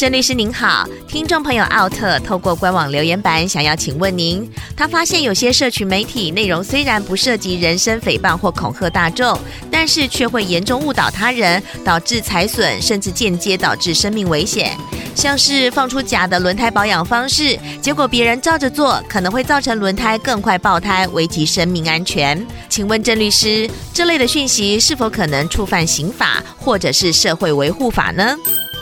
[0.00, 9.38] 郑律师您好，听众朋友奥特透过官网留言板想要请问您，他发现有些社群媒体内容虽然不涉及人身诽谤或恐吓大众，
[9.70, 14.74] 但是却会严重误导他人，导致财损，甚至间接导致生命危险。
[15.14, 22.42] 像是放出假的轮胎保养方式，结果别人照着做，可能会造成轮胎更快爆胎，危及生命安全。
[22.70, 28.34] 请问郑律师，这类的讯息是否可能触犯刑法或者是社会维护法呢？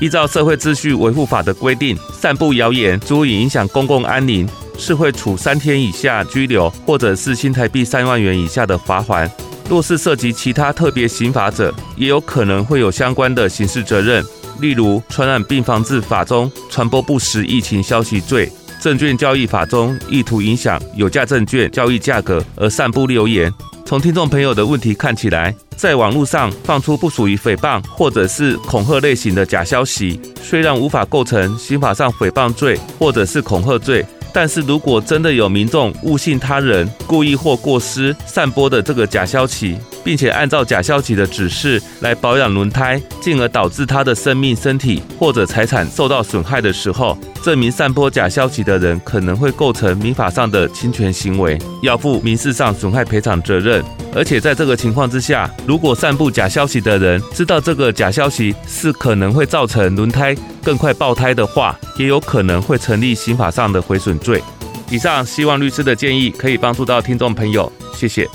[0.00, 9.30] 依照社会秩序维护法的规定，散布谣言足以影响公共安宁，是会处三天以下拘留，或者是新台币三万元以下的罚锾。
[9.68, 14.24] 若是涉及其他特别刑罚者，也有可能会有相关的刑事责任，
[14.58, 23.52] 例如传染病防治法中传播不实疫情消息罪、证券交易法中意图影响有价证券交易价格而散布谣言。
[23.90, 53.84] 从听众朋友的问题看起来，在网络上放出不属于诽谤或者是恐吓类型的假消息，虽然无法构成刑法上诽谤罪或者是恐吓罪，但是如果真的有民众误信他人，故意或过失散播的这个假消息，并且按照假消息的指示来保养轮胎，进而导致他的生命、身体或者财产受到损害的时候，这名散播假消息的人可能会构成民法上的侵权行为，要负民事上损害赔偿责任。
[54.12, 60.34] 而且在这个情况之下，如果散布假消息的人知道这个假消息是可能会造成轮胎
[60.64, 64.42] 更快爆胎的话，也有可能会成立刑法上的毁损罪。
[64.90, 68.28] 以上希望律师的建议可以帮助到听众朋友，谢谢。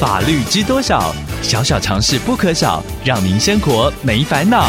[0.00, 1.14] 法律知多少？
[1.42, 4.68] 小小常识不可少，让您生活没烦恼。